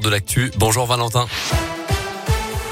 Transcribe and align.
de 0.00 0.08
l'actu. 0.08 0.50
Bonjour 0.56 0.86
Valentin. 0.86 1.26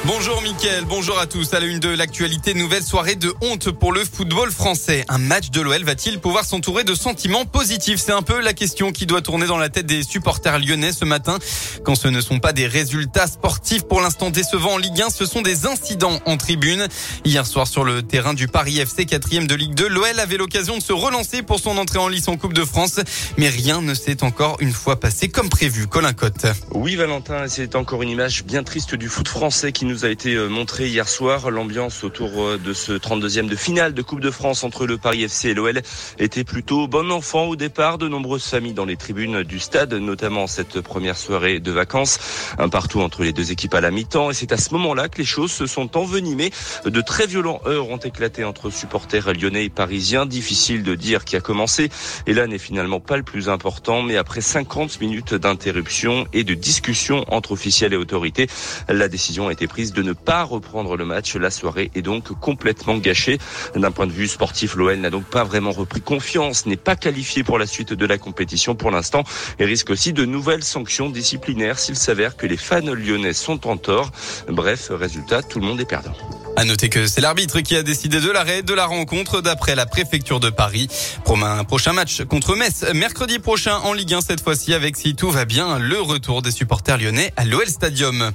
Bonjour 0.07 0.41
Mickaël, 0.41 0.87
bonjour 0.87 1.19
à 1.19 1.27
tous. 1.27 1.53
À 1.53 1.61
la 1.61 1.67
une 1.67 1.79
de 1.79 1.91
l'actualité, 1.91 2.55
nouvelle 2.55 2.83
soirée 2.83 3.17
de 3.17 3.35
honte 3.43 3.71
pour 3.71 3.93
le 3.93 4.03
football 4.03 4.51
français. 4.51 5.05
Un 5.09 5.19
match 5.19 5.51
de 5.51 5.61
l'OL 5.61 5.85
va-t-il 5.85 6.19
pouvoir 6.21 6.47
s'entourer 6.47 6.85
de 6.85 6.95
sentiments 6.95 7.45
positifs? 7.45 8.01
C'est 8.01 8.13
un 8.13 8.23
peu 8.23 8.41
la 8.41 8.55
question 8.55 8.93
qui 8.93 9.05
doit 9.05 9.21
tourner 9.21 9.47
dans 9.47 9.59
la 9.59 9.69
tête 9.69 9.85
des 9.85 10.03
supporters 10.03 10.59
lyonnais 10.59 10.93
ce 10.93 11.05
matin. 11.05 11.39
Quand 11.85 11.97
ce 11.97 12.09
ne 12.09 12.23
sont 12.23 12.39
pas 12.39 12.55
des 12.55 12.67
résultats 12.67 13.27
sportifs 13.27 13.83
pour 13.83 14.01
l'instant 14.01 14.31
décevants 14.31 14.73
en 14.73 14.79
Ligue 14.79 15.03
1, 15.03 15.11
ce 15.11 15.27
sont 15.27 15.43
des 15.43 15.67
incidents 15.67 16.19
en 16.25 16.39
tribune. 16.39 16.89
Hier 17.27 17.47
soir 17.47 17.67
sur 17.67 17.85
le 17.85 18.03
terrain 18.03 18.33
du 18.33 18.49
Paris 18.49 18.79
FC 18.79 19.05
4 19.05 19.47
de 19.47 19.55
Ligue 19.55 19.75
2, 19.75 19.87
l'OL 19.87 20.19
avait 20.19 20.39
l'occasion 20.39 20.79
de 20.79 20.83
se 20.83 20.95
relancer 20.95 21.43
pour 21.43 21.61
son 21.61 21.77
entrée 21.77 21.99
en 21.99 22.09
lice 22.09 22.29
en 22.29 22.39
Coupe 22.39 22.55
de 22.55 22.65
France. 22.65 23.01
Mais 23.37 23.51
rien 23.51 23.83
ne 23.83 23.93
s'est 23.93 24.25
encore 24.25 24.57
une 24.61 24.73
fois 24.73 24.99
passé 24.99 25.29
comme 25.29 25.51
prévu. 25.51 25.87
Colin 25.89 26.15
Cotte. 26.15 26.47
Oui 26.73 26.97
Valentin, 26.97 27.49
c'est 27.49 27.75
encore 27.77 28.03
une 28.03 28.09
image 28.09 28.45
bien 28.45 28.63
triste 28.63 28.95
du 28.95 29.11
foot 29.11 29.29
français 29.29 29.73
qui 29.73 29.90
nous 29.91 30.05
a 30.05 30.09
été 30.09 30.35
euh, 30.37 30.49
montré 30.49 30.87
hier 30.89 31.09
soir. 31.09 31.51
L'ambiance 31.51 32.05
autour 32.05 32.31
euh, 32.41 32.59
de 32.59 32.73
ce 32.73 32.93
32e 32.93 33.49
de 33.49 33.57
finale 33.57 33.93
de 33.93 34.03
Coupe 34.03 34.21
de 34.21 34.31
France 34.31 34.63
entre 34.63 34.87
le 34.87 34.99
Paris 34.99 35.25
FC 35.25 35.49
et 35.49 35.55
l'OL 35.55 35.83
était 36.21 36.45
plutôt 36.45 36.87
bon 36.87 37.11
enfant 37.11 37.47
au 37.47 37.57
départ. 37.57 37.99
De 37.99 38.07
nombreuses 38.07 38.45
familles 38.45 38.73
dans 38.73 38.85
les 38.85 38.97
tribunes 38.97 39.43
du 39.43 39.59
stade, 39.59 39.93
notamment 39.95 40.47
cette 40.47 40.81
première 40.81 41.17
soirée 41.17 41.59
de 41.59 41.73
vacances, 41.73 42.21
un 42.59 42.69
partout 42.69 43.01
entre 43.01 43.25
les 43.25 43.33
deux 43.33 43.51
équipes 43.51 43.75
à 43.75 43.81
la 43.81 43.91
mi-temps. 43.91 44.31
Et 44.31 44.35
c'est 44.35 44.53
à 44.53 44.57
ce 44.59 44.73
moment-là 44.75 45.09
que 45.09 45.19
les 45.19 45.25
choses 45.25 45.51
se 45.51 45.67
sont 45.67 45.97
envenimées. 45.97 46.53
De 46.85 47.01
très 47.01 47.27
violents 47.27 47.61
heurts 47.67 47.89
ont 47.89 47.97
éclaté 47.97 48.45
entre 48.45 48.71
supporters 48.71 49.33
lyonnais 49.33 49.65
et 49.65 49.71
parisiens. 49.71 50.25
Difficile 50.25 50.85
de 50.85 50.95
dire 50.95 51.25
qui 51.25 51.35
a 51.35 51.41
commencé. 51.41 51.89
Et 52.29 52.33
là 52.33 52.47
n'est 52.47 52.59
finalement 52.59 53.01
pas 53.01 53.17
le 53.17 53.25
plus 53.25 53.49
important. 53.49 54.03
Mais 54.03 54.17
après 54.17 54.41
50 54.41 55.01
minutes 55.01 55.35
d'interruption 55.35 56.29
et 56.33 56.45
de 56.45 56.55
discussion 56.55 57.25
entre 57.27 57.51
officiels 57.53 57.93
et 57.93 57.97
autorités, 57.97 58.47
la 58.89 59.09
décision 59.09 59.49
a 59.49 59.53
été 59.53 59.67
prise 59.67 59.80
de 59.89 60.03
ne 60.03 60.13
pas 60.13 60.43
reprendre 60.45 60.97
le 60.97 61.05
match. 61.05 61.35
La 61.37 61.51
soirée 61.51 61.91
est 61.95 62.03
donc 62.03 62.39
complètement 62.39 62.97
gâchée. 62.99 63.39
D'un 63.75 63.91
point 63.91 64.07
de 64.07 64.13
vue 64.13 64.29
sportif, 64.29 64.77
l'OL 64.77 64.97
n'a 64.97 65.11
donc 65.11 65.25
pas 65.25 65.45
vraiment 65.45 65.73
repris 65.73 66.01
confiance, 66.01 66.67
n'est 66.67 66.77
pas 66.77 66.97
qualifié 66.97 67.43
pour 67.43 67.59
la 67.59 67.67
suite 67.67 67.93
de 67.93 68.07
la 68.07 68.19
compétition 68.19 68.75
pour 68.75 68.91
l'instant 68.91 69.25
et 69.59 69.65
risque 69.65 69.91
aussi 69.91 70.13
de 70.13 70.25
nouvelles 70.25 70.65
sanctions 70.65 71.09
disciplinaires 71.09 71.79
s'il 71.79 71.97
s'avère 71.97 72.37
que 72.37 72.47
les 72.47 72.57
fans 72.57 72.81
lyonnais 72.81 73.33
sont 73.33 73.67
en 73.67 73.77
tort. 73.77 74.11
Bref, 74.49 74.89
résultat, 74.91 75.43
tout 75.43 75.61
le 75.61 75.67
monde 75.67 75.81
est 75.81 75.87
perdant. 75.87 76.13
À 76.57 76.65
noter 76.65 76.89
que 76.89 77.07
c'est 77.07 77.21
l'arbitre 77.21 77.61
qui 77.61 77.77
a 77.77 77.83
décidé 77.83 78.21
de 78.21 78.31
l'arrêt 78.31 78.63
de 78.63 78.75
la 78.75 78.85
rencontre 78.85 79.41
d'après 79.41 79.75
la 79.75 79.87
préfecture 79.87 80.41
de 80.41 80.51
Paris. 80.51 80.89
un 81.27 81.65
prochain 81.65 81.93
match 81.93 82.23
contre 82.25 82.55
Metz 82.55 82.85
mercredi 82.95 83.39
prochain 83.39 83.77
en 83.79 83.93
Ligue 83.93 84.15
1 84.15 84.21
cette 84.21 84.43
fois-ci 84.43 84.75
avec 84.75 84.97
si 84.97 85.15
tout 85.15 85.31
va 85.31 85.45
bien 85.45 85.79
le 85.79 86.01
retour 86.01 86.43
des 86.43 86.51
supporters 86.51 86.99
lyonnais 86.99 87.33
à 87.37 87.45
l'OL 87.45 87.67
Stadium. 87.67 88.33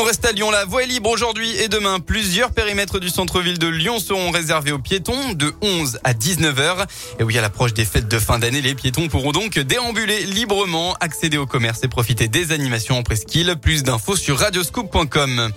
On 0.00 0.04
reste 0.04 0.24
à 0.24 0.30
Lyon. 0.30 0.52
La 0.52 0.64
voie 0.64 0.84
est 0.84 0.86
libre 0.86 1.10
aujourd'hui 1.10 1.56
et 1.56 1.66
demain. 1.66 1.98
Plusieurs 1.98 2.52
périmètres 2.52 3.00
du 3.00 3.08
centre-ville 3.08 3.58
de 3.58 3.66
Lyon 3.66 3.98
seront 3.98 4.30
réservés 4.30 4.70
aux 4.70 4.78
piétons 4.78 5.32
de 5.32 5.52
11 5.60 5.98
à 6.04 6.12
19h. 6.12 6.86
Et 7.18 7.24
oui, 7.24 7.36
à 7.36 7.40
l'approche 7.40 7.74
des 7.74 7.84
fêtes 7.84 8.06
de 8.06 8.18
fin 8.20 8.38
d'année, 8.38 8.60
les 8.60 8.76
piétons 8.76 9.08
pourront 9.08 9.32
donc 9.32 9.58
déambuler 9.58 10.24
librement, 10.24 10.94
accéder 11.00 11.36
au 11.36 11.46
commerce 11.46 11.80
et 11.82 11.88
profiter 11.88 12.28
des 12.28 12.52
animations 12.52 12.96
en 12.96 13.02
presqu'île. 13.02 13.56
Plus 13.60 13.82
d'infos 13.82 14.14
sur 14.14 14.38
radioscoop.com. 14.38 15.50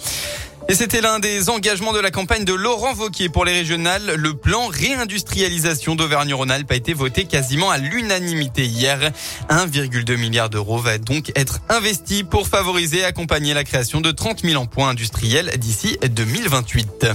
Et 0.67 0.75
c'était 0.75 1.01
l'un 1.01 1.19
des 1.19 1.49
engagements 1.49 1.91
de 1.91 1.99
la 1.99 2.11
campagne 2.11 2.45
de 2.45 2.53
Laurent 2.53 2.93
Vauquier 2.93 3.29
pour 3.29 3.45
les 3.45 3.51
régionales. 3.51 4.15
Le 4.15 4.33
plan 4.33 4.67
réindustrialisation 4.67 5.95
d'Auvergne-Rhône-Alpes 5.95 6.71
a 6.71 6.75
été 6.75 6.93
voté 6.93 7.25
quasiment 7.25 7.71
à 7.71 7.77
l'unanimité 7.77 8.65
hier. 8.65 9.11
1,2 9.49 10.15
milliard 10.17 10.49
d'euros 10.49 10.77
va 10.77 10.97
donc 10.97 11.31
être 11.35 11.59
investi 11.69 12.23
pour 12.23 12.47
favoriser 12.47 12.99
et 12.99 13.03
accompagner 13.03 13.53
la 13.53 13.63
création 13.63 14.01
de 14.01 14.11
30 14.11 14.41
000 14.43 14.61
emplois 14.61 14.87
industriels 14.87 15.51
d'ici 15.57 15.97
2028. 16.01 17.07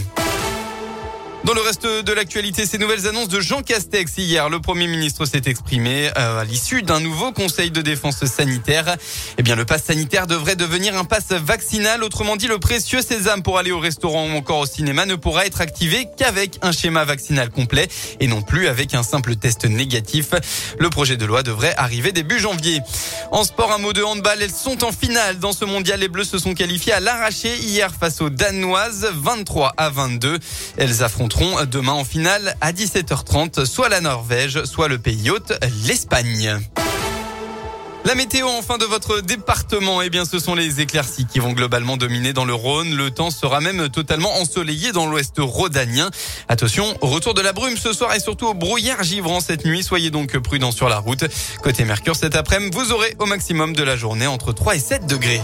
Dans 1.47 1.55
le 1.55 1.61
reste 1.61 1.87
de 1.87 2.13
l'actualité, 2.13 2.67
ces 2.67 2.77
nouvelles 2.77 3.07
annonces 3.07 3.29
de 3.29 3.39
Jean 3.39 3.63
Castex 3.63 4.19
hier, 4.19 4.49
le 4.49 4.59
Premier 4.59 4.89
ministre 4.89 5.27
s'est 5.27 5.43
exprimé 5.47 6.11
euh, 6.19 6.41
à 6.41 6.45
l'issue 6.45 6.83
d'un 6.83 6.99
nouveau 6.99 7.31
conseil 7.31 7.71
de 7.71 7.83
défense 7.83 8.25
sanitaire. 8.25 8.97
Eh 9.39 9.45
bien, 9.45 9.55
le 9.55 9.65
pass 9.65 9.85
sanitaire 9.85 10.27
devrait 10.27 10.57
devenir 10.57 10.99
un 10.99 11.05
pass 11.05 11.29
vaccinal. 11.31 12.03
Autrement 12.03 12.35
dit, 12.35 12.49
le 12.49 12.59
précieux 12.59 13.01
sésame 13.01 13.45
pour 13.45 13.59
aller 13.59 13.71
au 13.71 13.79
restaurant 13.79 14.27
ou 14.27 14.37
encore 14.37 14.59
au 14.59 14.67
cinéma 14.67 15.07
ne 15.07 15.15
pourra 15.15 15.47
être 15.47 15.61
activé 15.61 16.09
qu'avec 16.17 16.59
un 16.63 16.73
schéma 16.73 17.05
vaccinal 17.05 17.51
complet 17.51 17.87
et 18.19 18.27
non 18.27 18.43
plus 18.43 18.67
avec 18.67 18.95
un 18.95 19.05
simple 19.05 19.37
test 19.37 19.67
négatif. 19.67 20.31
Le 20.81 20.91
projet 20.91 21.17
de 21.17 21.27
loi 21.27 21.45
devrait 21.45 21.75
arriver 21.77 22.11
début 22.11 22.41
janvier. 22.41 22.81
En 23.31 23.45
sport, 23.45 23.71
un 23.71 23.79
mot 23.79 23.93
de 23.93 24.03
handball, 24.03 24.43
elles 24.43 24.51
sont 24.51 24.83
en 24.83 24.91
finale. 24.91 25.39
Dans 25.39 25.53
ce 25.53 25.65
mondial, 25.65 26.01
les 26.01 26.09
Bleus 26.09 26.25
se 26.25 26.41
sont 26.41 26.55
qualifiés 26.55 26.93
à 26.93 26.99
l'arraché 26.99 27.57
hier 27.57 27.93
face 27.95 28.21
aux 28.21 28.31
Danoises, 28.31 29.09
23 29.15 29.75
à 29.77 29.91
22. 29.91 30.41
Elles 30.77 31.05
demain 31.71 31.93
en 31.93 32.05
finale 32.05 32.57
à 32.63 32.73
17h30, 32.73 33.67
soit 33.67 33.89
la 33.91 34.01
Norvège, 34.01 34.65
soit 34.65 34.89
le 34.89 34.99
pays 34.99 35.29
hôte, 35.29 35.53
l'Espagne. 35.85 36.59
La 38.07 38.15
météo 38.15 38.47
en 38.47 38.63
fin 38.63 38.79
de 38.79 38.85
votre 38.87 39.21
département, 39.21 40.01
eh 40.01 40.09
bien, 40.09 40.25
ce 40.25 40.39
sont 40.39 40.55
les 40.55 40.81
éclaircies 40.81 41.27
qui 41.27 41.39
vont 41.39 41.53
globalement 41.53 41.99
dominer 41.99 42.33
dans 42.33 42.47
le 42.47 42.55
Rhône. 42.55 42.95
Le 42.95 43.11
temps 43.11 43.31
sera 43.31 43.61
même 43.61 43.89
totalement 43.91 44.35
ensoleillé 44.37 44.93
dans 44.93 45.07
l'ouest 45.07 45.35
rhodanien. 45.39 46.11
Attention, 46.49 46.97
retour 47.03 47.35
de 47.35 47.43
la 47.43 47.53
brume 47.53 47.77
ce 47.77 47.93
soir 47.93 48.15
et 48.15 48.21
surtout 48.21 48.47
au 48.47 48.55
brouillard 48.55 49.03
givrant 49.03 49.41
cette 49.41 49.67
nuit. 49.67 49.83
Soyez 49.83 50.11
donc 50.11 50.39
prudents 50.39 50.73
sur 50.73 50.89
la 50.89 50.99
route. 50.99 51.25
Côté 51.63 51.85
Mercure, 51.85 52.17
cet 52.17 52.35
après-midi, 52.35 52.77
vous 52.77 52.93
aurez 52.93 53.15
au 53.19 53.27
maximum 53.27 53.75
de 53.75 53.83
la 53.83 53.97
journée 53.97 54.27
entre 54.27 54.53
3 54.53 54.77
et 54.77 54.81
7 54.81 55.07
degrés. 55.07 55.43